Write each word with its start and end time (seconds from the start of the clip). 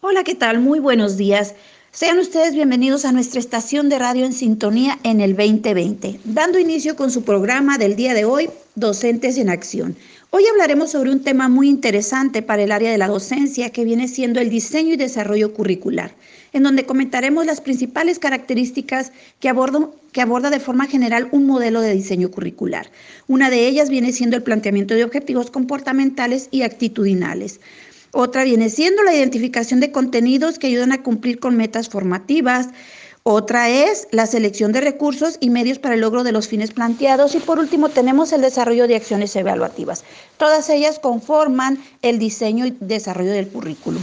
Hola, 0.00 0.22
¿qué 0.22 0.36
tal? 0.36 0.60
Muy 0.60 0.78
buenos 0.78 1.16
días. 1.16 1.56
Sean 1.90 2.20
ustedes 2.20 2.54
bienvenidos 2.54 3.04
a 3.04 3.10
nuestra 3.10 3.40
estación 3.40 3.88
de 3.88 3.98
radio 3.98 4.26
en 4.26 4.32
sintonía 4.32 4.96
en 5.02 5.20
el 5.20 5.34
2020, 5.34 6.20
dando 6.22 6.60
inicio 6.60 6.94
con 6.94 7.10
su 7.10 7.24
programa 7.24 7.78
del 7.78 7.96
día 7.96 8.14
de 8.14 8.24
hoy, 8.24 8.48
Docentes 8.76 9.38
en 9.38 9.48
Acción. 9.48 9.96
Hoy 10.30 10.44
hablaremos 10.46 10.92
sobre 10.92 11.10
un 11.10 11.24
tema 11.24 11.48
muy 11.48 11.68
interesante 11.68 12.42
para 12.42 12.62
el 12.62 12.70
área 12.70 12.92
de 12.92 12.98
la 12.98 13.08
docencia 13.08 13.70
que 13.70 13.82
viene 13.84 14.06
siendo 14.06 14.38
el 14.38 14.50
diseño 14.50 14.94
y 14.94 14.96
desarrollo 14.96 15.52
curricular, 15.52 16.14
en 16.52 16.62
donde 16.62 16.86
comentaremos 16.86 17.44
las 17.44 17.60
principales 17.60 18.20
características 18.20 19.10
que, 19.40 19.52
que 20.12 20.20
aborda 20.20 20.50
de 20.50 20.60
forma 20.60 20.86
general 20.86 21.28
un 21.32 21.44
modelo 21.44 21.80
de 21.80 21.94
diseño 21.94 22.30
curricular. 22.30 22.88
Una 23.26 23.50
de 23.50 23.66
ellas 23.66 23.90
viene 23.90 24.12
siendo 24.12 24.36
el 24.36 24.44
planteamiento 24.44 24.94
de 24.94 25.02
objetivos 25.02 25.50
comportamentales 25.50 26.46
y 26.52 26.62
actitudinales. 26.62 27.58
Otra 28.12 28.44
viene 28.44 28.70
siendo 28.70 29.02
la 29.02 29.14
identificación 29.14 29.80
de 29.80 29.92
contenidos 29.92 30.58
que 30.58 30.68
ayudan 30.68 30.92
a 30.92 31.02
cumplir 31.02 31.38
con 31.38 31.56
metas 31.56 31.88
formativas. 31.88 32.68
Otra 33.22 33.68
es 33.68 34.08
la 34.10 34.26
selección 34.26 34.72
de 34.72 34.80
recursos 34.80 35.36
y 35.40 35.50
medios 35.50 35.78
para 35.78 35.94
el 35.94 36.00
logro 36.00 36.24
de 36.24 36.32
los 36.32 36.48
fines 36.48 36.72
planteados. 36.72 37.34
Y 37.34 37.40
por 37.40 37.58
último 37.58 37.90
tenemos 37.90 38.32
el 38.32 38.40
desarrollo 38.40 38.88
de 38.88 38.96
acciones 38.96 39.36
evaluativas. 39.36 40.04
Todas 40.38 40.70
ellas 40.70 40.98
conforman 40.98 41.78
el 42.02 42.18
diseño 42.18 42.66
y 42.66 42.76
desarrollo 42.80 43.32
del 43.32 43.48
currículum. 43.48 44.02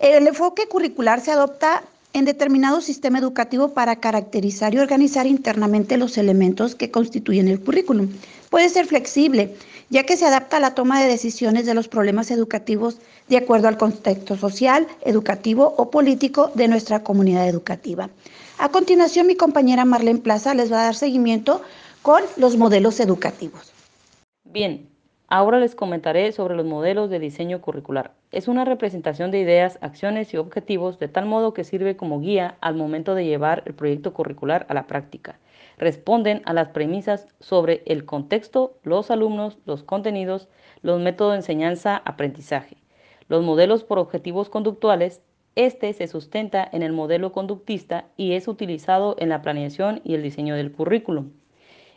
El 0.00 0.26
enfoque 0.26 0.66
curricular 0.66 1.20
se 1.20 1.30
adopta 1.30 1.84
en 2.14 2.24
determinado 2.24 2.80
sistema 2.80 3.18
educativo 3.18 3.74
para 3.74 3.96
caracterizar 3.96 4.74
y 4.74 4.78
organizar 4.78 5.26
internamente 5.26 5.96
los 5.96 6.18
elementos 6.18 6.74
que 6.74 6.90
constituyen 6.90 7.48
el 7.48 7.60
currículum. 7.60 8.08
Puede 8.50 8.68
ser 8.70 8.86
flexible, 8.86 9.54
ya 9.90 10.04
que 10.04 10.16
se 10.16 10.26
adapta 10.26 10.58
a 10.58 10.60
la 10.60 10.74
toma 10.74 11.00
de 11.00 11.08
decisiones 11.08 11.66
de 11.66 11.74
los 11.74 11.88
problemas 11.88 12.30
educativos 12.30 12.98
de 13.28 13.38
acuerdo 13.38 13.68
al 13.68 13.78
contexto 13.78 14.36
social, 14.36 14.86
educativo 15.02 15.74
o 15.76 15.90
político 15.90 16.50
de 16.54 16.68
nuestra 16.68 17.02
comunidad 17.02 17.48
educativa. 17.48 18.10
A 18.58 18.70
continuación, 18.70 19.26
mi 19.26 19.36
compañera 19.36 19.84
Marlene 19.84 20.20
Plaza 20.20 20.54
les 20.54 20.72
va 20.72 20.80
a 20.80 20.84
dar 20.84 20.94
seguimiento 20.94 21.62
con 22.02 22.22
los 22.36 22.56
modelos 22.56 23.00
educativos. 23.00 23.72
Bien, 24.44 24.88
ahora 25.28 25.60
les 25.60 25.74
comentaré 25.74 26.32
sobre 26.32 26.56
los 26.56 26.66
modelos 26.66 27.10
de 27.10 27.18
diseño 27.18 27.60
curricular. 27.60 28.12
Es 28.30 28.48
una 28.48 28.64
representación 28.64 29.30
de 29.30 29.40
ideas, 29.40 29.78
acciones 29.80 30.32
y 30.34 30.36
objetivos 30.36 30.98
de 30.98 31.08
tal 31.08 31.26
modo 31.26 31.54
que 31.54 31.64
sirve 31.64 31.96
como 31.96 32.20
guía 32.20 32.56
al 32.60 32.74
momento 32.74 33.14
de 33.14 33.24
llevar 33.24 33.62
el 33.66 33.74
proyecto 33.74 34.12
curricular 34.12 34.66
a 34.68 34.74
la 34.74 34.86
práctica. 34.86 35.38
Responden 35.78 36.42
a 36.44 36.52
las 36.52 36.68
premisas 36.68 37.26
sobre 37.40 37.82
el 37.86 38.04
contexto, 38.04 38.78
los 38.82 39.10
alumnos, 39.10 39.58
los 39.64 39.82
contenidos, 39.82 40.48
los 40.82 41.00
métodos 41.00 41.32
de 41.32 41.38
enseñanza-aprendizaje 41.38 42.78
los 43.28 43.44
modelos 43.44 43.84
por 43.84 43.98
objetivos 43.98 44.48
conductuales, 44.48 45.22
este 45.54 45.92
se 45.92 46.08
sustenta 46.08 46.68
en 46.72 46.82
el 46.82 46.92
modelo 46.92 47.32
conductista 47.32 48.06
y 48.16 48.32
es 48.32 48.48
utilizado 48.48 49.16
en 49.18 49.28
la 49.28 49.42
planeación 49.42 50.00
y 50.04 50.14
el 50.14 50.22
diseño 50.22 50.54
del 50.54 50.72
currículum. 50.72 51.32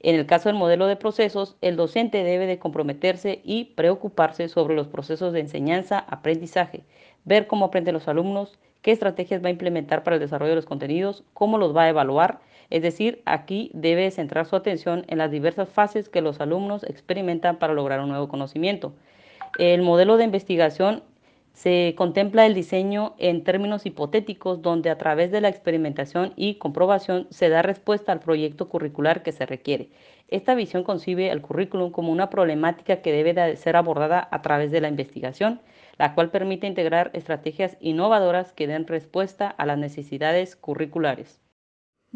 En 0.00 0.16
el 0.16 0.26
caso 0.26 0.50
del 0.50 0.58
modelo 0.58 0.86
de 0.86 0.96
procesos, 0.96 1.56
el 1.62 1.76
docente 1.76 2.24
debe 2.24 2.46
de 2.46 2.58
comprometerse 2.58 3.40
y 3.42 3.66
preocuparse 3.76 4.48
sobre 4.48 4.74
los 4.74 4.88
procesos 4.88 5.32
de 5.32 5.40
enseñanza-aprendizaje, 5.40 6.84
ver 7.24 7.46
cómo 7.46 7.66
aprenden 7.66 7.94
los 7.94 8.06
alumnos, 8.06 8.58
qué 8.82 8.92
estrategias 8.92 9.42
va 9.42 9.48
a 9.48 9.52
implementar 9.52 10.02
para 10.02 10.16
el 10.16 10.20
desarrollo 10.20 10.50
de 10.50 10.56
los 10.56 10.66
contenidos, 10.66 11.24
cómo 11.32 11.56
los 11.56 11.74
va 11.74 11.84
a 11.84 11.88
evaluar, 11.88 12.40
es 12.70 12.82
decir, 12.82 13.22
aquí 13.24 13.70
debe 13.74 14.10
centrar 14.10 14.46
su 14.46 14.56
atención 14.56 15.04
en 15.08 15.18
las 15.18 15.30
diversas 15.30 15.68
fases 15.68 16.08
que 16.08 16.20
los 16.20 16.40
alumnos 16.40 16.84
experimentan 16.84 17.58
para 17.58 17.74
lograr 17.74 18.00
un 18.00 18.08
nuevo 18.08 18.28
conocimiento. 18.28 18.94
El 19.58 19.82
modelo 19.82 20.16
de 20.16 20.24
investigación 20.24 21.02
se 21.54 21.94
contempla 21.96 22.46
el 22.46 22.54
diseño 22.54 23.14
en 23.18 23.44
términos 23.44 23.86
hipotéticos 23.86 24.60
donde 24.60 24.90
a 24.90 24.98
través 24.98 25.30
de 25.30 25.40
la 25.40 25.48
experimentación 25.48 26.32
y 26.34 26.56
comprobación 26.56 27.28
se 27.30 27.48
da 27.48 27.62
respuesta 27.62 28.10
al 28.10 28.18
proyecto 28.18 28.68
curricular 28.68 29.22
que 29.22 29.30
se 29.30 29.46
requiere. 29.46 29.88
Esta 30.28 30.56
visión 30.56 30.82
concibe 30.82 31.30
el 31.30 31.42
currículum 31.42 31.92
como 31.92 32.10
una 32.10 32.28
problemática 32.28 33.02
que 33.02 33.12
debe 33.12 33.34
de 33.34 33.56
ser 33.56 33.76
abordada 33.76 34.26
a 34.32 34.42
través 34.42 34.72
de 34.72 34.80
la 34.80 34.88
investigación, 34.88 35.60
la 35.96 36.14
cual 36.14 36.30
permite 36.30 36.66
integrar 36.66 37.10
estrategias 37.14 37.76
innovadoras 37.80 38.52
que 38.52 38.66
den 38.66 38.88
respuesta 38.88 39.48
a 39.48 39.64
las 39.64 39.78
necesidades 39.78 40.56
curriculares. 40.56 41.43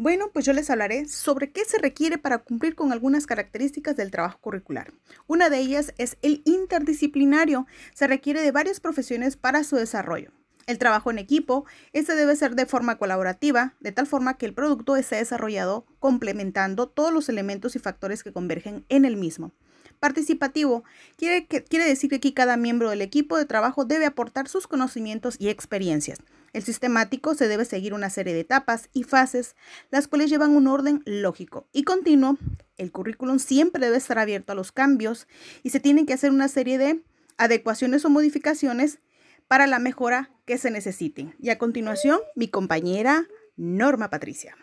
Bueno, 0.01 0.31
pues 0.31 0.45
yo 0.45 0.53
les 0.53 0.69
hablaré 0.69 1.09
sobre 1.09 1.51
qué 1.51 1.65
se 1.65 1.77
requiere 1.77 2.17
para 2.17 2.37
cumplir 2.37 2.73
con 2.73 2.93
algunas 2.93 3.27
características 3.27 3.97
del 3.97 4.11
trabajo 4.11 4.39
curricular. 4.39 4.93
Una 5.27 5.49
de 5.49 5.57
ellas 5.57 5.93
es 5.97 6.15
el 6.21 6.41
interdisciplinario. 6.45 7.67
Se 7.93 8.07
requiere 8.07 8.41
de 8.41 8.53
varias 8.53 8.79
profesiones 8.79 9.35
para 9.35 9.65
su 9.65 9.75
desarrollo. 9.75 10.31
El 10.67 10.77
trabajo 10.77 11.11
en 11.11 11.19
equipo, 11.19 11.65
este 11.91 12.15
debe 12.15 12.37
ser 12.37 12.55
de 12.55 12.65
forma 12.65 12.97
colaborativa, 12.97 13.73
de 13.81 13.91
tal 13.91 14.07
forma 14.07 14.37
que 14.37 14.45
el 14.45 14.53
producto 14.53 14.95
esté 14.95 15.17
desarrollado 15.17 15.85
complementando 15.99 16.87
todos 16.87 17.11
los 17.11 17.27
elementos 17.27 17.75
y 17.75 17.79
factores 17.79 18.23
que 18.23 18.31
convergen 18.31 18.85
en 18.87 19.03
el 19.03 19.17
mismo. 19.17 19.51
Participativo 19.99 20.85
quiere, 21.17 21.45
quiere 21.45 21.85
decir 21.85 22.09
que 22.09 22.15
aquí 22.15 22.31
cada 22.31 22.55
miembro 22.55 22.89
del 22.89 23.01
equipo 23.01 23.35
de 23.35 23.43
trabajo 23.43 23.83
debe 23.83 24.05
aportar 24.05 24.47
sus 24.47 24.65
conocimientos 24.65 25.35
y 25.39 25.49
experiencias. 25.49 26.19
El 26.53 26.63
sistemático 26.63 27.35
se 27.35 27.47
debe 27.47 27.65
seguir 27.65 27.93
una 27.93 28.09
serie 28.09 28.33
de 28.33 28.41
etapas 28.41 28.89
y 28.93 29.03
fases, 29.03 29.55
las 29.91 30.07
cuales 30.07 30.29
llevan 30.29 30.55
un 30.55 30.67
orden 30.67 31.01
lógico 31.05 31.67
y 31.71 31.83
continuo. 31.83 32.37
El 32.77 32.91
currículum 32.91 33.39
siempre 33.39 33.85
debe 33.85 33.97
estar 33.97 34.19
abierto 34.19 34.53
a 34.53 34.55
los 34.55 34.71
cambios 34.71 35.27
y 35.63 35.69
se 35.69 35.79
tienen 35.79 36.05
que 36.05 36.13
hacer 36.13 36.31
una 36.31 36.47
serie 36.47 36.77
de 36.77 37.03
adecuaciones 37.37 38.05
o 38.05 38.09
modificaciones 38.09 38.99
para 39.47 39.67
la 39.67 39.79
mejora 39.79 40.31
que 40.45 40.57
se 40.57 40.71
necesiten. 40.71 41.35
Y 41.39 41.49
a 41.49 41.57
continuación, 41.57 42.19
mi 42.35 42.47
compañera 42.47 43.27
Norma 43.55 44.09
Patricia. 44.09 44.55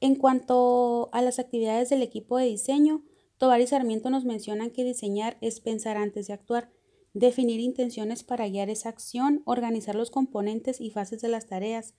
En 0.00 0.14
cuanto 0.14 1.10
a 1.12 1.20
las 1.20 1.38
actividades 1.38 1.90
del 1.90 2.02
equipo 2.02 2.38
de 2.38 2.46
diseño, 2.46 3.04
Tovar 3.36 3.60
y 3.60 3.66
Sarmiento 3.66 4.10
nos 4.10 4.24
mencionan 4.24 4.70
que 4.70 4.84
diseñar 4.84 5.36
es 5.40 5.60
pensar 5.60 5.96
antes 5.96 6.26
de 6.26 6.34
actuar 6.34 6.70
definir 7.12 7.60
intenciones 7.60 8.22
para 8.22 8.48
guiar 8.48 8.70
esa 8.70 8.88
acción, 8.88 9.42
organizar 9.44 9.94
los 9.94 10.10
componentes 10.10 10.80
y 10.80 10.90
fases 10.90 11.20
de 11.20 11.28
las 11.28 11.46
tareas 11.46 11.94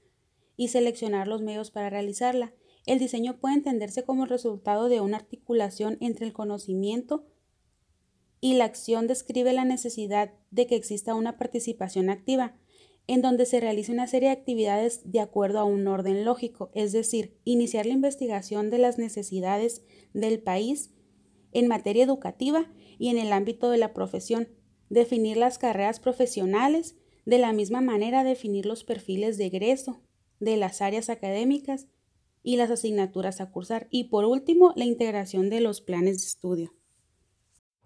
y 0.55 0.69
seleccionar 0.69 1.27
los 1.27 1.41
medios 1.41 1.72
para 1.72 1.89
realizarla. 1.89 2.53
El 2.85 2.99
diseño 2.99 3.39
puede 3.39 3.55
entenderse 3.55 4.03
como 4.03 4.23
el 4.23 4.29
resultado 4.29 4.89
de 4.89 5.01
una 5.01 5.17
articulación 5.17 5.97
entre 6.01 6.25
el 6.25 6.33
conocimiento 6.33 7.25
y 8.39 8.55
la 8.55 8.66
acción 8.66 9.05
describe 9.05 9.53
la 9.53 9.66
necesidad 9.66 10.33
de 10.50 10.66
que 10.66 10.75
exista 10.75 11.13
una 11.13 11.38
participación 11.38 12.09
activa, 12.09 12.57
en 13.05 13.21
donde 13.21 13.45
se 13.45 13.59
realice 13.59 13.91
una 13.91 14.07
serie 14.07 14.29
de 14.29 14.35
actividades 14.35 15.11
de 15.11 15.19
acuerdo 15.19 15.59
a 15.59 15.63
un 15.63 15.88
orden 15.88 16.25
lógico, 16.25 16.71
es 16.73 16.91
decir, 16.91 17.38
iniciar 17.44 17.85
la 17.85 17.94
investigación 17.94 18.69
de 18.69 18.79
las 18.79 18.97
necesidades 18.97 19.83
del 20.13 20.41
país 20.41 20.91
en 21.51 21.67
materia 21.67 22.03
educativa 22.03 22.71
y 22.97 23.09
en 23.09 23.17
el 23.17 23.31
ámbito 23.31 23.69
de 23.69 23.77
la 23.77 23.94
profesión, 23.94 24.50
definir 24.91 25.38
las 25.38 25.57
carreras 25.57 26.02
profesionales, 26.02 26.96
de 27.25 27.38
la 27.38 27.53
misma 27.53 27.79
manera 27.79 28.24
definir 28.24 28.66
los 28.66 28.84
perfiles 28.84 29.38
de 29.38 29.46
egreso 29.46 30.02
de 30.40 30.57
las 30.57 30.81
áreas 30.81 31.09
académicas 31.09 31.88
y 32.44 32.57
las 32.57 32.69
asignaturas 32.72 33.40
a 33.40 33.51
cursar. 33.51 33.88
Y 33.90 34.06
por 34.06 34.25
último, 34.25 34.74
la 34.75 34.85
integración 34.85 35.50
de 35.50 35.62
los 35.62 35.80
planes 35.80 36.19
de 36.19 36.28
estudio. 36.28 36.74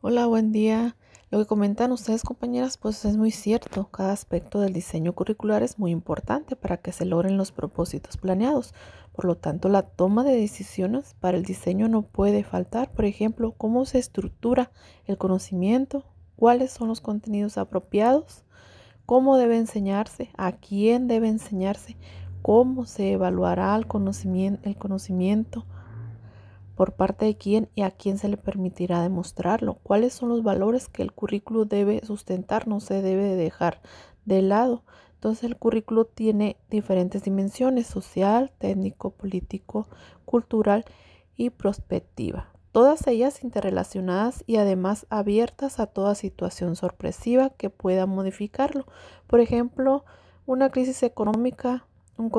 Hola, 0.01 0.25
buen 0.25 0.51
día. 0.51 0.97
Lo 1.29 1.39
que 1.39 1.45
comentan 1.45 1.91
ustedes, 1.91 2.23
compañeras, 2.23 2.77
pues 2.77 3.05
es 3.05 3.17
muy 3.17 3.29
cierto. 3.31 3.89
Cada 3.91 4.13
aspecto 4.13 4.59
del 4.59 4.73
diseño 4.73 5.13
curricular 5.13 5.61
es 5.61 5.77
muy 5.77 5.91
importante 5.91 6.55
para 6.55 6.77
que 6.77 6.91
se 6.91 7.05
logren 7.05 7.37
los 7.37 7.51
propósitos 7.51 8.17
planeados. 8.17 8.73
Por 9.11 9.25
lo 9.25 9.35
tanto, 9.35 9.69
la 9.69 9.83
toma 9.83 10.23
de 10.23 10.35
decisiones 10.35 11.15
para 11.19 11.37
el 11.37 11.43
diseño 11.43 11.87
no 11.87 12.03
puede 12.03 12.43
faltar. 12.43 12.91
Por 12.93 13.05
ejemplo, 13.05 13.53
cómo 13.57 13.85
se 13.85 13.99
estructura 13.99 14.71
el 15.05 15.17
conocimiento, 15.17 16.14
cuáles 16.35 16.71
son 16.71 16.87
los 16.87 17.01
contenidos 17.01 17.57
apropiados, 17.57 18.43
cómo 19.05 19.37
debe 19.37 19.57
enseñarse, 19.57 20.29
a 20.37 20.53
quién 20.53 21.07
debe 21.07 21.27
enseñarse, 21.27 21.97
cómo 22.41 22.85
se 22.85 23.11
evaluará 23.11 23.75
el 23.75 23.87
conocimiento, 23.87 25.65
por 26.75 26.93
parte 26.93 27.25
de 27.25 27.37
quién 27.37 27.69
y 27.73 27.83
a 27.83 27.91
quién 27.91 28.17
se 28.17 28.27
le 28.27 28.37
permitirá 28.37 29.01
demostrarlo, 29.01 29.75
cuáles 29.75 30.13
son 30.13 30.29
los 30.29 30.43
valores 30.43 30.89
que 30.89 31.03
el 31.03 31.13
currículo 31.13 31.65
debe 31.65 32.05
sustentar, 32.05 32.67
no 32.67 32.81
se 32.81 33.01
debe 33.01 33.35
dejar 33.35 33.81
de 34.25 34.41
lado. 34.41 34.83
Entonces 35.13 35.45
el 35.45 35.55
currículo 35.55 36.05
tiene 36.05 36.57
diferentes 36.69 37.23
dimensiones, 37.23 37.87
social, 37.87 38.51
técnico, 38.59 39.11
político, 39.11 39.87
cultural 40.25 40.83
y 41.37 41.49
prospectiva 41.49 42.54
todas 42.75 43.07
ellas 43.07 43.41
interrelacionadas 43.41 44.43
y 44.47 44.57
además 44.57 45.05
abiertas 45.09 45.79
a 45.79 45.87
toda 45.87 46.13
situación 46.13 46.75
sorpresiva 46.75 47.51
que 47.51 47.69
pueda 47.69 48.05
modificarlo. 48.05 48.85
Por 49.27 49.39
ejemplo, 49.39 50.03
una 50.45 50.69
crisis 50.71 51.01
económica, 51.03 51.87
un, 52.17 52.29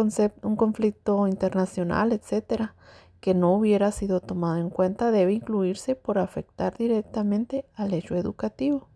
un 0.43 0.57
conflicto 0.57 1.27
internacional, 1.27 2.13
etcétera, 2.13 2.75
que 3.21 3.33
no 3.33 3.55
hubiera 3.55 3.91
sido 3.93 4.21
tomado 4.21 4.59
en 4.59 4.69
cuenta 4.69 5.11
debe 5.11 5.33
incluirse 5.33 5.95
por 5.95 6.19
afectar 6.19 6.77
directamente 6.77 7.65
al 7.73 7.95
hecho 7.95 8.15
educativo. 8.15 8.91